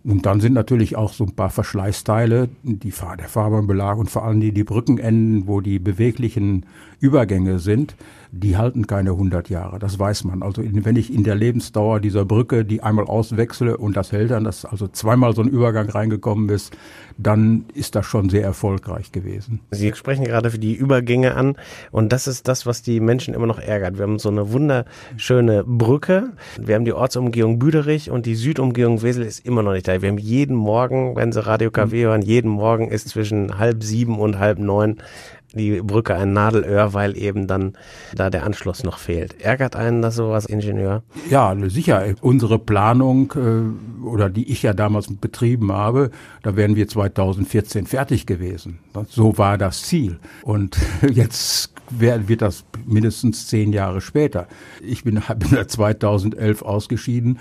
Und 0.05 0.25
dann 0.25 0.41
sind 0.41 0.53
natürlich 0.53 0.97
auch 0.97 1.13
so 1.13 1.23
ein 1.23 1.35
paar 1.35 1.49
Verschleißteile, 1.49 2.49
die, 2.63 2.93
der 3.17 3.29
Fahrbahnbelag 3.29 3.97
und 3.97 4.09
vor 4.09 4.25
allem 4.25 4.41
die, 4.41 4.51
die 4.51 4.65
Brückenenden, 4.65 5.47
wo 5.47 5.61
die 5.61 5.79
beweglichen 5.79 6.65
Übergänge 6.99 7.59
sind, 7.59 7.95
die 8.35 8.57
halten 8.57 8.87
keine 8.87 9.11
100 9.11 9.49
Jahre. 9.49 9.77
Das 9.77 9.99
weiß 9.99 10.23
man. 10.23 10.41
Also 10.41 10.63
wenn 10.65 10.95
ich 10.95 11.13
in 11.13 11.23
der 11.23 11.35
Lebensdauer 11.35 11.99
dieser 11.99 12.25
Brücke 12.25 12.65
die 12.65 12.81
einmal 12.81 13.05
auswechsle 13.05 13.77
und 13.77 13.95
das 13.95 14.11
hält 14.11 14.31
dann, 14.31 14.43
dass 14.43 14.65
also 14.65 14.87
zweimal 14.87 15.35
so 15.35 15.43
ein 15.43 15.47
Übergang 15.47 15.87
reingekommen 15.87 16.49
ist, 16.49 16.75
dann 17.19 17.65
ist 17.75 17.93
das 17.93 18.07
schon 18.07 18.29
sehr 18.29 18.41
erfolgreich 18.41 19.11
gewesen. 19.11 19.59
Sie 19.69 19.93
sprechen 19.93 20.25
gerade 20.25 20.49
für 20.49 20.57
die 20.57 20.73
Übergänge 20.73 21.35
an 21.35 21.55
und 21.91 22.11
das 22.11 22.25
ist 22.25 22.47
das, 22.47 22.65
was 22.65 22.81
die 22.81 22.99
Menschen 22.99 23.35
immer 23.35 23.45
noch 23.45 23.59
ärgert. 23.59 23.99
Wir 23.99 24.03
haben 24.03 24.17
so 24.17 24.29
eine 24.29 24.51
wunderschöne 24.51 25.63
Brücke. 25.63 26.31
Wir 26.59 26.73
haben 26.73 26.85
die 26.85 26.93
Ortsumgehung 26.93 27.59
Büderich 27.59 28.09
und 28.09 28.25
die 28.25 28.35
Südumgehung 28.35 29.03
Wesel 29.03 29.23
ist 29.23 29.45
immer 29.45 29.61
noch 29.61 29.73
nicht 29.73 29.87
da. 29.87 30.01
Wir 30.01 30.09
haben 30.09 30.17
jeden 30.17 30.55
Morgen, 30.55 31.15
wenn 31.15 31.31
Sie 31.31 31.45
Radio 31.45 31.69
KW 31.69 32.05
hören, 32.05 32.23
jeden 32.23 32.49
Morgen 32.49 32.87
ist 32.87 33.09
zwischen 33.09 33.59
halb 33.59 33.83
sieben 33.83 34.17
und 34.17 34.39
halb 34.39 34.57
neun 34.57 34.97
die 35.53 35.81
Brücke 35.81 36.15
ein 36.15 36.33
Nadelöhr, 36.33 36.93
weil 36.93 37.17
eben 37.17 37.47
dann 37.47 37.73
da 38.15 38.29
der 38.29 38.43
Anschluss 38.43 38.83
noch 38.83 38.97
fehlt. 38.97 39.41
Ärgert 39.41 39.75
einen 39.75 40.01
das 40.01 40.15
sowas, 40.15 40.45
Ingenieur? 40.45 41.03
Ja, 41.29 41.55
sicher. 41.67 42.03
Unsere 42.21 42.59
Planung 42.59 43.33
äh, 43.35 44.05
oder 44.05 44.29
die 44.29 44.51
ich 44.51 44.63
ja 44.63 44.73
damals 44.73 45.13
betrieben 45.15 45.71
habe, 45.71 46.11
da 46.41 46.55
wären 46.55 46.75
wir 46.75 46.87
2014 46.87 47.85
fertig 47.85 48.25
gewesen. 48.25 48.79
So 49.07 49.37
war 49.37 49.57
das 49.57 49.83
Ziel. 49.83 50.19
Und 50.43 50.77
jetzt 51.09 51.73
wird 51.89 52.41
das 52.41 52.65
mindestens 52.85 53.47
zehn 53.47 53.73
Jahre 53.73 54.01
später. 54.01 54.47
Ich 54.81 55.03
bin, 55.03 55.21
bin 55.37 55.67
2011 55.67 56.61
ausgeschieden 56.61 57.39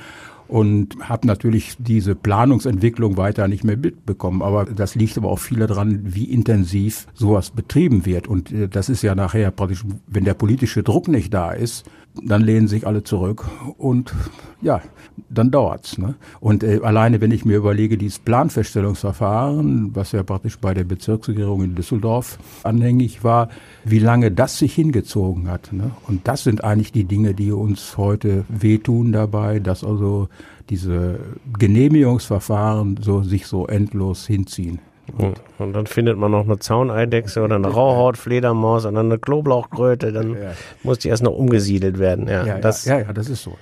und 0.52 1.08
habe 1.08 1.26
natürlich 1.26 1.76
diese 1.78 2.14
Planungsentwicklung 2.14 3.16
weiter 3.16 3.48
nicht 3.48 3.64
mehr 3.64 3.78
mitbekommen. 3.78 4.42
Aber 4.42 4.66
das 4.66 4.94
liegt 4.94 5.16
aber 5.16 5.30
auch 5.30 5.38
viel 5.38 5.60
daran, 5.60 6.00
wie 6.04 6.24
intensiv 6.24 7.06
sowas 7.14 7.52
betrieben 7.52 8.04
wird. 8.04 8.28
Und 8.28 8.52
äh, 8.52 8.68
das 8.68 8.90
ist 8.90 9.00
ja 9.00 9.14
nachher 9.14 9.50
praktisch, 9.50 9.82
wenn 10.06 10.24
der 10.24 10.34
politische 10.34 10.82
Druck 10.82 11.08
nicht 11.08 11.32
da 11.32 11.52
ist, 11.52 11.86
dann 12.20 12.42
lehnen 12.42 12.68
sich 12.68 12.86
alle 12.86 13.02
zurück 13.02 13.46
und 13.78 14.12
ja, 14.60 14.80
dann 15.28 15.50
dauert's. 15.50 15.98
Ne? 15.98 16.14
Und 16.40 16.62
äh, 16.62 16.80
alleine, 16.82 17.20
wenn 17.20 17.30
ich 17.30 17.44
mir 17.44 17.56
überlege, 17.56 17.96
dieses 17.96 18.18
Planfeststellungsverfahren, 18.18 19.94
was 19.94 20.12
ja 20.12 20.22
praktisch 20.22 20.58
bei 20.58 20.74
der 20.74 20.84
Bezirksregierung 20.84 21.62
in 21.62 21.74
Düsseldorf 21.74 22.38
anhängig 22.62 23.24
war, 23.24 23.48
wie 23.84 23.98
lange 23.98 24.30
das 24.30 24.58
sich 24.58 24.74
hingezogen 24.74 25.48
hat. 25.48 25.72
Ne? 25.72 25.90
Und 26.06 26.28
das 26.28 26.44
sind 26.44 26.64
eigentlich 26.64 26.92
die 26.92 27.04
Dinge, 27.04 27.34
die 27.34 27.50
uns 27.50 27.96
heute 27.96 28.44
wehtun 28.48 29.12
dabei, 29.12 29.58
dass 29.58 29.82
also 29.82 30.28
diese 30.70 31.18
Genehmigungsverfahren 31.58 32.98
so 33.00 33.22
sich 33.22 33.46
so 33.46 33.66
endlos 33.66 34.26
hinziehen. 34.26 34.78
Und, 35.18 35.40
und 35.58 35.72
dann 35.72 35.86
findet 35.86 36.16
man 36.16 36.30
noch 36.30 36.44
eine 36.44 36.58
Zauneidechse 36.58 37.42
oder 37.42 37.56
eine 37.56 37.68
Rauhautfledermaus 37.68 38.84
und 38.84 38.94
dann 38.94 39.06
eine 39.06 39.18
Knoblauchkröte, 39.18 40.12
dann 40.12 40.34
ja. 40.34 40.52
muss 40.82 41.00
die 41.00 41.08
erst 41.08 41.22
noch 41.22 41.32
umgesiedelt 41.32 41.98
werden. 41.98 42.28
Ja, 42.28 42.46
ja, 42.46 42.58
das, 42.58 42.84
ja, 42.84 43.00
ja, 43.00 43.12
das 43.12 43.28
ist 43.28 43.42
so. 43.42 43.58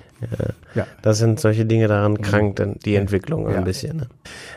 Ja. 0.75 0.87
Das 1.03 1.19
sind 1.19 1.41
solche 1.41 1.65
Dinge, 1.65 1.89
daran 1.89 2.13
mhm. 2.13 2.23
krankt 2.23 2.63
die 2.85 2.95
Entwicklung 2.95 3.49
ein 3.49 3.65
bisschen. 3.65 3.97
Ne? 3.99 4.07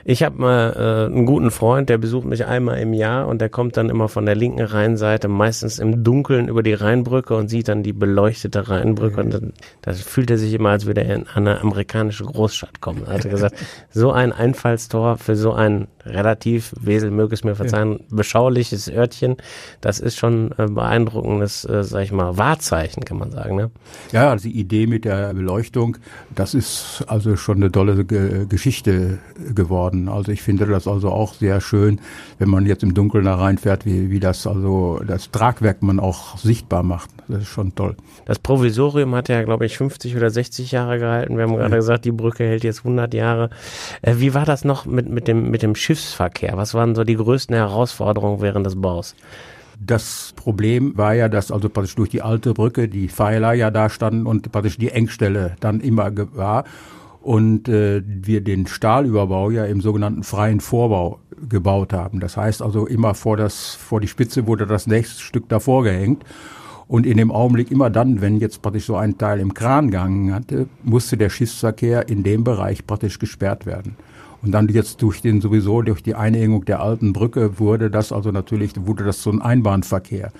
Ich 0.05 0.23
habe 0.23 0.37
mal 0.39 0.73
äh, 1.09 1.13
einen 1.13 1.25
guten 1.25 1.51
Freund, 1.51 1.89
der 1.89 1.97
besucht 1.97 2.25
mich 2.25 2.45
einmal 2.45 2.79
im 2.79 2.93
Jahr 2.93 3.27
und 3.27 3.39
der 3.39 3.49
kommt 3.49 3.77
dann 3.77 3.89
immer 3.89 4.09
von 4.09 4.25
der 4.25 4.35
linken 4.35 4.61
Rheinseite, 4.61 5.27
meistens 5.27 5.79
im 5.79 6.03
Dunkeln 6.03 6.47
über 6.47 6.63
die 6.63 6.73
Rheinbrücke 6.73 7.35
und 7.35 7.49
sieht 7.49 7.67
dann 7.67 7.83
die 7.83 7.93
beleuchtete 7.93 8.69
Rheinbrücke 8.69 9.21
und 9.21 9.33
dann 9.33 9.53
das 9.81 10.01
fühlt 10.01 10.29
er 10.29 10.37
sich 10.37 10.53
immer, 10.53 10.69
als 10.69 10.85
würde 10.85 11.03
er 11.03 11.15
in 11.15 11.27
eine 11.27 11.61
amerikanische 11.61 12.25
Großstadt 12.25 12.81
kommen. 12.81 13.03
Er 13.07 13.15
hat 13.15 13.29
gesagt, 13.29 13.55
so 13.89 14.11
ein 14.11 14.31
Einfallstor 14.33 15.17
für 15.17 15.35
so 15.35 15.53
ein 15.53 15.87
relativ, 16.05 16.73
Wesel 16.79 17.11
möge 17.11 17.33
es 17.33 17.43
mir 17.43 17.55
verzeihen, 17.55 18.01
beschauliches 18.09 18.91
Örtchen, 18.91 19.37
das 19.81 19.99
ist 19.99 20.17
schon 20.17 20.51
äh, 20.57 20.67
beeindruckendes, 20.67 21.65
äh, 21.65 21.83
sag 21.83 22.03
ich 22.03 22.11
mal, 22.11 22.37
Wahrzeichen, 22.37 23.05
kann 23.05 23.17
man 23.17 23.31
sagen. 23.31 23.55
Ne? 23.55 23.71
Ja, 24.11 24.29
also 24.29 24.47
die 24.49 24.59
Idee 24.59 24.87
mit 24.87 25.05
der 25.05 25.33
Beleuchtung 25.33 25.52
Beleuchtung, 25.53 25.97
das 26.33 26.55
ist 26.55 27.05
also 27.07 27.35
schon 27.35 27.57
eine 27.57 27.71
tolle 27.71 28.05
Ge 28.05 28.45
Geschichte 28.47 29.19
geworden. 29.53 30.09
Also 30.09 30.31
ich 30.31 30.41
finde 30.41 30.65
das 30.65 30.87
also 30.87 31.09
auch 31.09 31.35
sehr 31.35 31.61
schön, 31.61 31.99
wenn 32.39 32.49
man 32.49 32.65
jetzt 32.65 32.81
im 32.81 32.95
Dunkeln 32.95 33.25
da 33.25 33.35
reinfährt, 33.35 33.85
wie, 33.85 34.09
wie 34.09 34.19
das 34.19 34.47
also 34.47 34.99
das 35.05 35.29
Tragwerk 35.29 35.83
man 35.83 35.99
auch 35.99 36.37
sichtbar 36.37 36.81
macht. 36.81 37.11
Das 37.27 37.43
ist 37.43 37.49
schon 37.49 37.75
toll. 37.75 37.95
Das 38.25 38.39
Provisorium 38.39 39.13
hat 39.13 39.29
ja, 39.29 39.43
glaube 39.43 39.65
ich, 39.65 39.77
50 39.77 40.15
oder 40.15 40.31
60 40.31 40.71
Jahre 40.71 40.97
gehalten. 40.97 41.37
Wir 41.37 41.43
haben 41.43 41.55
gerade 41.55 41.71
ja. 41.71 41.77
gesagt, 41.77 42.05
die 42.05 42.11
Brücke 42.11 42.43
hält 42.43 42.63
jetzt 42.63 42.79
100 42.79 43.13
Jahre. 43.13 43.49
Äh, 44.01 44.15
wie 44.17 44.33
war 44.33 44.45
das 44.45 44.65
noch 44.65 44.85
mit, 44.85 45.07
mit, 45.07 45.27
dem, 45.27 45.51
mit 45.51 45.61
dem 45.61 45.75
Schiffsverkehr? 45.75 46.57
Was 46.57 46.73
waren 46.73 46.95
so 46.95 47.03
die 47.03 47.15
größten 47.15 47.55
Herausforderungen 47.55 48.41
während 48.41 48.65
des 48.65 48.81
Baus? 48.81 49.15
Das 49.85 50.33
Problem 50.35 50.97
war 50.97 51.13
ja, 51.13 51.29
dass 51.29 51.51
also 51.51 51.69
praktisch 51.69 51.95
durch 51.95 52.09
die 52.09 52.21
alte 52.21 52.53
Brücke 52.53 52.87
die 52.87 53.09
Pfeiler 53.09 53.53
ja 53.53 53.71
da 53.71 53.89
standen 53.89 54.25
und 54.25 54.51
praktisch 54.51 54.77
die 54.77 54.89
Engstelle 54.89 55.55
dann 55.59 55.81
immer 55.81 56.11
war 56.35 56.63
und 57.21 57.67
äh, 57.69 58.01
wir 58.05 58.41
den 58.41 58.67
Stahlüberbau 58.67 59.49
ja 59.49 59.65
im 59.65 59.81
sogenannten 59.81 60.23
freien 60.23 60.59
Vorbau 60.59 61.19
gebaut 61.49 61.93
haben. 61.93 62.19
Das 62.19 62.37
heißt 62.37 62.61
also 62.61 62.85
immer 62.85 63.13
vor 63.13 63.37
das 63.37 63.75
vor 63.75 63.99
die 63.99 64.07
Spitze 64.07 64.47
wurde 64.47 64.67
das 64.67 64.87
nächste 64.87 65.21
Stück 65.21 65.49
davor 65.49 65.83
gehängt 65.83 66.23
und 66.87 67.05
in 67.05 67.17
dem 67.17 67.31
Augenblick 67.31 67.71
immer 67.71 67.89
dann, 67.89 68.21
wenn 68.21 68.37
jetzt 68.37 68.61
praktisch 68.61 68.85
so 68.85 68.95
ein 68.95 69.17
Teil 69.17 69.39
im 69.39 69.53
Kran 69.53 69.91
gehangen 69.91 70.33
hatte, 70.33 70.67
musste 70.83 71.17
der 71.17 71.29
Schiffsverkehr 71.29 72.07
in 72.07 72.23
dem 72.23 72.43
Bereich 72.43 72.85
praktisch 72.85 73.19
gesperrt 73.19 73.65
werden. 73.65 73.95
Und 74.43 74.51
dann 74.51 74.67
jetzt 74.67 75.01
durch 75.01 75.21
den 75.21 75.39
sowieso 75.41 75.81
durch 75.81 76.03
die 76.03 76.15
Einengung 76.15 76.65
der 76.65 76.81
alten 76.81 77.13
Brücke 77.13 77.59
wurde 77.59 77.89
das 77.89 78.11
also 78.11 78.31
natürlich 78.31 78.73
wurde 78.75 79.05
das 79.05 79.23
so 79.23 79.31
ein 79.31 79.41
Einbahnverkehr. 79.41 80.31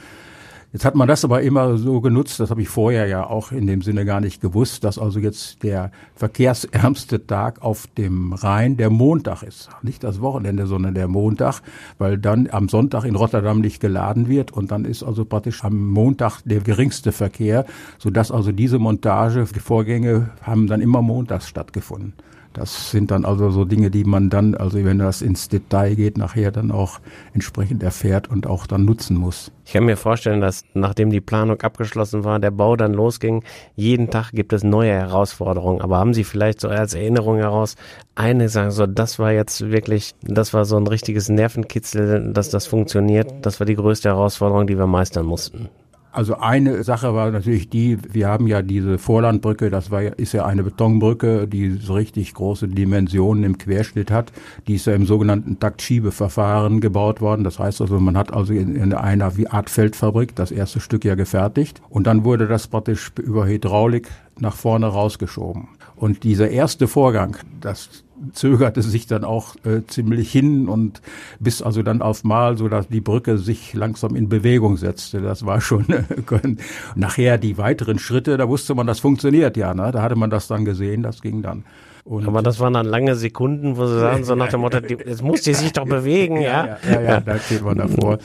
Jetzt 0.74 0.86
hat 0.86 0.96
man 0.96 1.08
das 1.08 1.24
aber 1.24 1.44
immer 1.44 1.78
so 1.78 2.02
genutzt, 2.02 2.40
das 2.40 2.50
habe 2.50 2.64
ich 2.64 2.68
vorher 2.68 3.06
ja 3.06 3.28
auch 3.28 3.52
in 3.52 3.68
dem 3.68 3.84
Sinne 3.84 4.06
gar 4.06 4.20
nicht 4.20 4.42
gewusst, 4.42 4.84
dass 4.84 4.98
also 4.98 5.20
jetzt 5.20 5.62
der 5.62 5.92
verkehrsärmste 6.16 7.28
Tag 7.28 7.62
auf 7.62 7.86
dem 7.96 8.34
Rhein 8.34 8.76
der 8.76 8.90
Montag 8.90 9.44
ist. 9.44 9.70
Nicht 9.84 10.04
das 10.04 10.20
Wochenende, 10.20 10.66
sondern 10.66 10.96
der 10.96 11.08
Montag, 11.08 11.62
weil 12.00 12.18
dann 12.18 12.50
am 12.52 12.70
Sonntag 12.70 13.04
in 13.04 13.14
Rotterdam 13.14 13.62
nicht 13.62 13.82
geladen 13.82 14.28
wird 14.28 14.52
und 14.52 14.72
dann 14.72 14.84
ist 14.84 15.04
also 15.04 15.26
praktisch 15.26 15.64
am 15.64 15.92
Montag 15.92 16.42
der 16.44 16.62
geringste 16.62 17.12
Verkehr, 17.12 17.68
sodass 18.00 18.32
also 18.32 18.52
diese 18.52 18.80
Montagevorgänge 18.80 20.32
haben 20.42 20.66
dann 20.66 20.82
immer 20.82 21.04
montags 21.04 21.48
stattgefunden. 21.48 22.14
Das 22.54 22.92
sind 22.92 23.10
dann 23.10 23.26
also 23.26 23.50
so 23.50 23.66
Dinge, 23.66 23.90
die 23.90 24.04
man 24.04 24.30
dann, 24.30 24.54
also 24.54 24.84
wenn 24.86 25.00
das 25.00 25.22
ins 25.24 25.50
Detail 25.50 25.96
geht, 25.96 26.18
nachher 26.18 26.52
dann 26.52 26.72
auch 26.72 27.00
entsprechend 27.34 27.82
erfährt 27.82 28.30
und 28.30 28.46
auch 28.46 28.68
dann 28.68 28.86
nutzen 28.86 29.18
muss. 29.18 29.52
Ich 29.66 29.74
kann 29.74 29.86
mir 29.86 29.98
vorstellen, 29.98 30.40
dass 30.40 30.64
nachdem 30.74 31.10
die 31.10 31.22
Planung 31.22 31.62
abgeschlossen 31.62 32.24
war, 32.24 32.40
der 32.40 32.52
Bau 32.52 32.76
dann 32.76 32.94
losging, 32.94 33.44
jeden 33.76 34.12
Tag 34.12 34.32
gibt 34.32 34.54
es 34.54 34.64
neue 34.64 34.92
Herausforderungen. 34.92 35.82
Aber 35.82 35.98
haben 35.98 36.14
Sie 36.14 36.24
vielleicht 36.24 36.62
so 36.62 36.68
als 36.68 36.94
Erinnerung 36.94 37.38
heraus 37.38 37.76
eine 38.14 38.50
sagen, 38.50 38.72
so 38.72 38.86
das 38.86 39.18
war 39.18 39.32
jetzt 39.32 39.72
wirklich, 39.72 40.14
das 40.22 40.54
war 40.54 40.66
so 40.66 40.78
ein 40.78 40.86
richtiges 40.86 41.30
Nervenkitzel, 41.30 42.34
dass 42.34 42.50
das 42.50 42.68
funktioniert. 42.68 43.34
Das 43.42 43.60
war 43.60 43.66
die 43.66 43.76
größte 43.76 44.10
Herausforderung, 44.10 44.68
die 44.68 44.78
wir 44.78 44.88
meistern 44.88 45.26
mussten. 45.26 45.70
Also 46.14 46.38
eine 46.38 46.84
Sache 46.84 47.16
war 47.16 47.32
natürlich 47.32 47.70
die, 47.70 47.98
wir 48.14 48.28
haben 48.28 48.46
ja 48.46 48.62
diese 48.62 49.00
Vorlandbrücke, 49.00 49.72
das 49.72 49.90
war, 49.90 50.04
ist 50.04 50.34
ja 50.34 50.46
eine 50.46 50.62
Betonbrücke, 50.62 51.48
die 51.48 51.72
so 51.72 51.96
richtig 51.96 52.36
große 52.36 52.68
Dimensionen 52.68 53.44
im 53.44 53.58
Querschnitt 53.58 54.12
hat. 54.12 54.32
Die 54.68 54.76
ist 54.76 54.86
ja 54.86 54.94
im 54.94 55.08
sogenannten 55.08 55.58
Taktschiebeverfahren 55.58 56.82
gebaut 56.82 57.20
worden. 57.20 57.44
Das 57.44 57.58
heißt 57.58 57.82
also, 57.82 58.00
man 58.00 58.16
hat 58.16 58.32
also 58.32 58.54
in, 58.54 58.76
in 58.76 58.94
einer 58.94 59.32
Art 59.50 59.72
Feldfabrik 59.72 60.36
das 60.36 60.52
erste 60.52 60.80
Stück 60.80 61.04
ja 61.04 61.16
gefertigt. 61.16 61.82
Und 61.90 62.06
dann 62.06 62.24
wurde 62.24 62.48
das 62.48 62.68
praktisch 62.68 63.12
über 63.20 63.48
Hydraulik 63.48 64.08
nach 64.40 64.56
vorne 64.56 64.88
rausgeschoben. 64.88 65.68
Und 65.96 66.24
dieser 66.24 66.50
erste 66.50 66.88
Vorgang, 66.88 67.38
das 67.62 68.04
zögerte 68.32 68.82
sich 68.82 69.08
dann 69.08 69.24
auch 69.24 69.56
äh, 69.66 69.86
ziemlich 69.88 70.32
hin 70.32 70.68
und 70.68 71.02
bis 71.40 71.62
also 71.62 71.84
dann 71.84 72.02
auf 72.02 72.24
Mal, 72.24 72.58
so 72.58 72.70
dass 72.70 72.88
die 72.88 73.02
Brücke 73.02 73.38
sich 73.38 73.74
langsam 73.74 74.16
in 74.16 74.30
Bewegung 74.30 74.78
setzte. 74.78 75.22
Das 75.22 75.46
war 75.46 75.62
schon 75.62 75.90
äh, 75.90 76.04
nachher 76.96 77.38
die 77.38 77.58
weiteren 77.58 78.00
Schritte, 78.00 78.38
da 78.38 78.48
wusste 78.48 78.76
man, 78.76 78.88
das 78.88 79.00
funktioniert 79.00 79.58
ja. 79.58 79.74
Ne? 79.74 79.92
Da 79.92 80.02
hatte 80.02 80.16
man 80.16 80.30
das 80.30 80.48
dann 80.48 80.66
gesehen, 80.66 81.04
das 81.04 81.22
ging 81.22 81.42
dann. 81.42 81.64
Und 82.06 82.28
Aber 82.28 82.42
das 82.42 82.60
waren 82.60 82.74
dann 82.74 82.86
lange 82.86 83.16
Sekunden, 83.16 83.78
wo 83.78 83.86
sie 83.88 83.98
sagen, 83.98 84.24
so 84.26 84.36
nach 84.36 84.50
dem 84.50 84.60
Motto, 84.60 84.80
jetzt 84.80 85.24
muss 85.24 85.42
die 85.42 85.54
sich 85.54 85.72
doch 85.72 85.86
bewegen, 85.86 86.42
ja? 86.42 86.66
Ja, 86.66 86.78
ja, 86.92 87.02
ja, 87.02 87.20
da 87.22 87.40
steht 87.40 87.64
man 87.64 87.78
davor. 87.78 88.18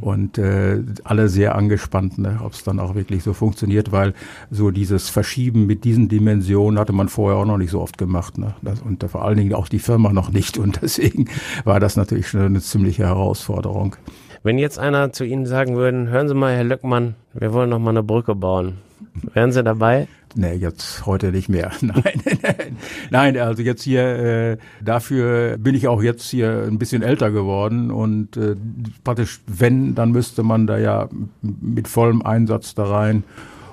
Und 0.00 0.36
äh, 0.36 0.82
alle 1.04 1.28
sehr 1.28 1.54
angespannt, 1.54 2.18
ne, 2.18 2.40
ob 2.44 2.52
es 2.52 2.62
dann 2.62 2.78
auch 2.78 2.94
wirklich 2.94 3.22
so 3.22 3.32
funktioniert, 3.32 3.90
weil 3.90 4.12
so 4.50 4.70
dieses 4.70 5.08
Verschieben 5.08 5.66
mit 5.66 5.84
diesen 5.84 6.08
Dimensionen 6.08 6.78
hatte 6.78 6.92
man 6.92 7.08
vorher 7.08 7.38
auch 7.38 7.46
noch 7.46 7.58
nicht 7.58 7.70
so 7.70 7.80
oft 7.80 7.96
gemacht. 7.96 8.36
Ne? 8.36 8.54
Das, 8.60 8.82
und 8.82 9.02
vor 9.02 9.24
allen 9.24 9.38
Dingen 9.38 9.54
auch 9.54 9.68
die 9.68 9.78
Firma 9.78 10.12
noch 10.12 10.30
nicht. 10.30 10.58
Und 10.58 10.80
deswegen 10.82 11.28
war 11.64 11.80
das 11.80 11.96
natürlich 11.96 12.28
schon 12.28 12.42
eine 12.42 12.60
ziemliche 12.60 13.04
Herausforderung. 13.04 13.96
Wenn 14.42 14.58
jetzt 14.58 14.78
einer 14.78 15.12
zu 15.12 15.24
Ihnen 15.24 15.46
sagen 15.46 15.76
würde, 15.76 16.08
hören 16.10 16.28
Sie 16.28 16.34
mal, 16.34 16.54
Herr 16.54 16.64
Löckmann, 16.64 17.14
wir 17.32 17.52
wollen 17.52 17.70
noch 17.70 17.78
mal 17.78 17.90
eine 17.90 18.02
Brücke 18.02 18.34
bauen. 18.34 18.78
Wären 19.34 19.52
Sie 19.52 19.62
dabei? 19.62 20.08
Nee, 20.34 20.54
jetzt 20.54 21.04
heute 21.04 21.30
nicht 21.30 21.48
mehr. 21.48 21.72
Nein, 21.80 22.76
nein, 23.10 23.36
also 23.36 23.62
jetzt 23.62 23.82
hier, 23.82 24.02
äh, 24.02 24.56
dafür 24.82 25.58
bin 25.58 25.74
ich 25.74 25.88
auch 25.88 26.02
jetzt 26.02 26.30
hier 26.30 26.64
ein 26.66 26.78
bisschen 26.78 27.02
älter 27.02 27.30
geworden 27.30 27.90
und 27.90 28.36
äh, 28.36 28.56
praktisch, 29.04 29.40
wenn, 29.46 29.94
dann 29.94 30.12
müsste 30.12 30.42
man 30.42 30.66
da 30.66 30.78
ja 30.78 31.08
mit 31.42 31.88
vollem 31.88 32.22
Einsatz 32.22 32.74
da 32.74 32.84
rein 32.84 33.24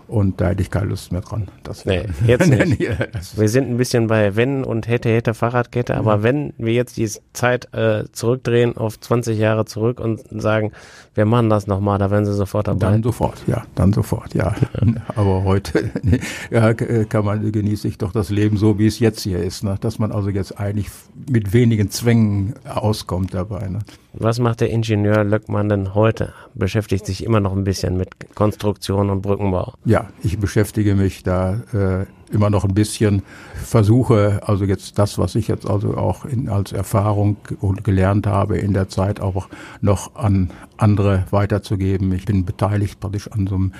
und 0.09 0.41
da 0.41 0.49
hätte 0.49 0.61
ich 0.61 0.71
keine 0.71 0.87
Lust 0.87 1.11
mehr 1.11 1.21
dran. 1.21 1.47
Das 1.63 1.85
nee, 1.85 2.05
jetzt 2.25 2.47
nicht. 2.49 2.79
wir 2.79 3.49
sind 3.49 3.69
ein 3.69 3.77
bisschen 3.77 4.07
bei 4.07 4.35
wenn 4.35 4.63
und 4.63 4.87
hätte, 4.87 5.09
hätte 5.09 5.33
Fahrradkette, 5.33 5.95
aber 5.95 6.17
mhm. 6.17 6.23
wenn 6.23 6.53
wir 6.57 6.73
jetzt 6.73 6.97
die 6.97 7.09
Zeit 7.33 7.73
äh, 7.73 8.05
zurückdrehen 8.11 8.75
auf 8.77 8.99
20 8.99 9.37
Jahre 9.37 9.65
zurück 9.65 9.99
und 9.99 10.21
sagen, 10.41 10.71
wir 11.15 11.25
machen 11.25 11.49
das 11.49 11.67
nochmal, 11.67 11.99
da 11.99 12.11
wären 12.11 12.25
Sie 12.25 12.33
sofort 12.33 12.67
dabei. 12.67 12.91
Dann 12.91 13.03
sofort, 13.03 13.43
ja, 13.47 13.63
dann 13.75 13.93
sofort, 13.93 14.33
ja. 14.33 14.55
ja. 14.73 14.93
Aber 15.15 15.43
heute 15.43 15.91
ja, 16.51 16.73
kann 16.73 17.25
man, 17.25 17.51
genieße 17.51 17.87
ich 17.87 17.97
doch 17.97 18.11
das 18.11 18.29
Leben 18.29 18.57
so, 18.57 18.79
wie 18.79 18.87
es 18.87 18.99
jetzt 18.99 19.21
hier 19.21 19.43
ist, 19.43 19.63
ne? 19.63 19.77
dass 19.81 19.99
man 19.99 20.11
also 20.11 20.29
jetzt 20.29 20.59
eigentlich 20.59 20.87
mit 21.29 21.53
wenigen 21.53 21.89
Zwängen 21.89 22.53
auskommt 22.65 23.33
dabei. 23.33 23.67
Ne? 23.67 23.79
Was 24.13 24.39
macht 24.39 24.61
der 24.61 24.71
Ingenieur 24.71 25.23
Löckmann 25.23 25.69
denn 25.69 25.93
heute? 25.93 26.33
Beschäftigt 26.55 27.05
sich 27.05 27.23
immer 27.23 27.39
noch 27.39 27.55
ein 27.55 27.63
bisschen 27.63 27.95
mit 27.95 28.33
Konstruktion 28.33 29.11
und 29.11 29.21
Brückenbau? 29.21 29.73
Ja, 29.85 30.07
ich 30.23 30.39
beschäftige 30.39 30.95
mich 30.95 31.21
da 31.21 31.61
äh, 31.73 32.05
immer 32.33 32.49
noch 32.49 32.65
ein 32.65 32.73
bisschen, 32.73 33.21
versuche 33.53 34.41
also 34.43 34.65
jetzt 34.65 34.97
das, 34.97 35.19
was 35.19 35.35
ich 35.35 35.47
jetzt 35.47 35.69
also 35.69 35.95
auch 35.95 36.25
in, 36.25 36.49
als 36.49 36.71
Erfahrung 36.71 37.37
und 37.61 37.83
gelernt 37.83 38.25
habe 38.25 38.57
in 38.57 38.73
der 38.73 38.89
Zeit 38.89 39.19
auch 39.19 39.47
noch 39.81 40.15
an 40.15 40.49
andere 40.77 41.25
weiterzugeben. 41.29 42.11
Ich 42.13 42.25
bin 42.25 42.45
beteiligt 42.45 42.99
praktisch 42.99 43.31
an 43.31 43.45
so 43.45 43.55
einem 43.55 43.73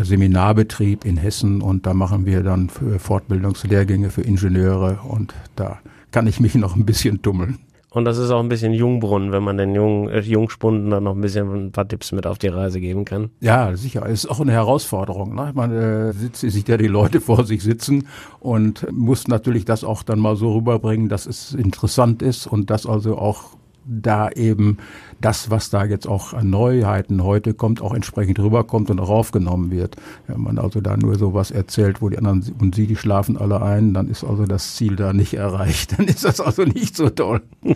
Seminarbetrieb 0.00 1.04
in 1.04 1.18
Hessen 1.18 1.60
und 1.60 1.86
da 1.86 1.92
machen 1.92 2.24
wir 2.24 2.42
dann 2.42 2.70
Fortbildungslehrgänge 2.70 4.08
für 4.08 4.22
Ingenieure 4.22 5.00
und 5.06 5.34
da 5.56 5.78
kann 6.10 6.26
ich 6.26 6.40
mich 6.40 6.54
noch 6.54 6.74
ein 6.74 6.86
bisschen 6.86 7.20
tummeln. 7.22 7.58
Und 7.94 8.04
das 8.06 8.18
ist 8.18 8.32
auch 8.32 8.40
ein 8.40 8.48
bisschen 8.48 8.74
Jungbrunnen, 8.74 9.30
wenn 9.30 9.44
man 9.44 9.56
den 9.56 9.72
jungen 9.72 10.08
äh, 10.08 10.18
Jungspunden 10.18 10.90
dann 10.90 11.04
noch 11.04 11.14
ein 11.14 11.20
bisschen 11.20 11.66
ein 11.66 11.70
paar 11.70 11.86
Tipps 11.86 12.10
mit 12.10 12.26
auf 12.26 12.38
die 12.38 12.48
Reise 12.48 12.80
geben 12.80 13.04
kann. 13.04 13.30
Ja, 13.38 13.76
sicher. 13.76 14.04
Ist 14.06 14.26
auch 14.26 14.40
eine 14.40 14.50
Herausforderung. 14.50 15.32
Ne? 15.36 15.52
Man 15.54 15.70
äh, 15.70 16.12
sitzt, 16.12 16.40
sieht 16.40 16.68
ja 16.68 16.76
die 16.76 16.88
Leute 16.88 17.20
vor 17.20 17.44
sich 17.44 17.62
sitzen 17.62 18.08
und 18.40 18.84
muss 18.90 19.28
natürlich 19.28 19.64
das 19.64 19.84
auch 19.84 20.02
dann 20.02 20.18
mal 20.18 20.34
so 20.34 20.54
rüberbringen, 20.54 21.08
dass 21.08 21.26
es 21.26 21.54
interessant 21.54 22.20
ist 22.20 22.48
und 22.48 22.68
dass 22.68 22.84
also 22.84 23.16
auch 23.16 23.50
da 23.86 24.28
eben 24.30 24.78
das, 25.24 25.50
was 25.50 25.70
da 25.70 25.84
jetzt 25.84 26.06
auch 26.06 26.34
an 26.34 26.50
Neuheiten 26.50 27.24
heute 27.24 27.54
kommt, 27.54 27.80
auch 27.80 27.94
entsprechend 27.94 28.38
rüberkommt 28.38 28.90
und 28.90 29.00
auch 29.00 29.08
aufgenommen 29.08 29.70
wird. 29.70 29.96
Wenn 30.26 30.40
man 30.40 30.58
also 30.58 30.82
da 30.82 30.96
nur 30.96 31.16
sowas 31.16 31.50
erzählt, 31.50 32.02
wo 32.02 32.10
die 32.10 32.18
anderen 32.18 32.44
und 32.60 32.74
sie, 32.74 32.86
die 32.86 32.96
schlafen 32.96 33.38
alle 33.38 33.62
ein, 33.62 33.94
dann 33.94 34.08
ist 34.08 34.22
also 34.22 34.44
das 34.44 34.76
Ziel 34.76 34.96
da 34.96 35.12
nicht 35.14 35.34
erreicht. 35.34 35.94
Dann 35.98 36.06
ist 36.06 36.24
das 36.24 36.40
also 36.40 36.64
nicht 36.64 36.96
so 36.96 37.08
toll. 37.08 37.40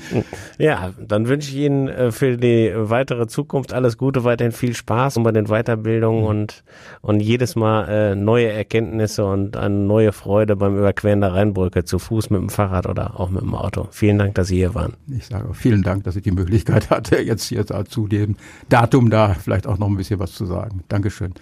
Ja, 0.59 0.93
dann 1.07 1.29
wünsche 1.29 1.51
ich 1.51 1.57
Ihnen 1.57 1.89
äh, 1.89 2.11
für 2.11 2.37
die 2.37 2.73
weitere 2.75 3.29
Zukunft 3.29 3.73
alles 3.73 3.97
Gute, 3.97 4.25
weiterhin 4.25 4.53
viel 4.53 4.75
Spaß 4.75 5.21
bei 5.23 5.31
den 5.31 5.47
Weiterbildungen 5.47 6.23
mhm. 6.23 6.27
und, 6.27 6.65
und 7.01 7.21
jedes 7.21 7.55
Mal 7.55 7.89
äh, 7.89 8.15
neue 8.17 8.51
Erkenntnisse 8.51 9.25
und 9.25 9.57
eine 9.57 9.75
neue 9.75 10.13
Freude 10.13 10.57
beim 10.57 10.77
Überqueren 10.77 11.21
der 11.21 11.35
Rheinbrücke 11.35 11.85
zu 11.85 11.99
Fuß 11.99 12.31
mit 12.31 12.41
dem 12.41 12.49
Fahrrad 12.49 12.87
oder 12.87 13.21
auch 13.21 13.31
mit 13.31 13.43
dem 13.43 13.55
Auto. 13.55 13.87
Vielen 13.91 14.19
Dank, 14.19 14.35
dass 14.35 14.49
Sie 14.49 14.57
hier 14.57 14.75
waren. 14.75 14.95
Ich 15.17 15.27
sage 15.27 15.55
vielen 15.55 15.83
Dank, 15.83 16.05
dass 16.05 16.17
ich 16.17 16.23
die 16.23 16.33
Möglichkeit 16.33 16.91
hatte, 16.91 17.21
jetzt 17.21 17.38
hier 17.45 17.65
zu 17.67 18.07
dem 18.07 18.37
Datum 18.69 19.11
da 19.11 19.35
vielleicht 19.35 19.67
auch 19.67 19.79
noch 19.79 19.89
ein 19.89 19.97
bisschen 19.97 20.19
was 20.19 20.33
zu 20.33 20.47
sagen. 20.47 20.83
Dankeschön. 20.89 21.35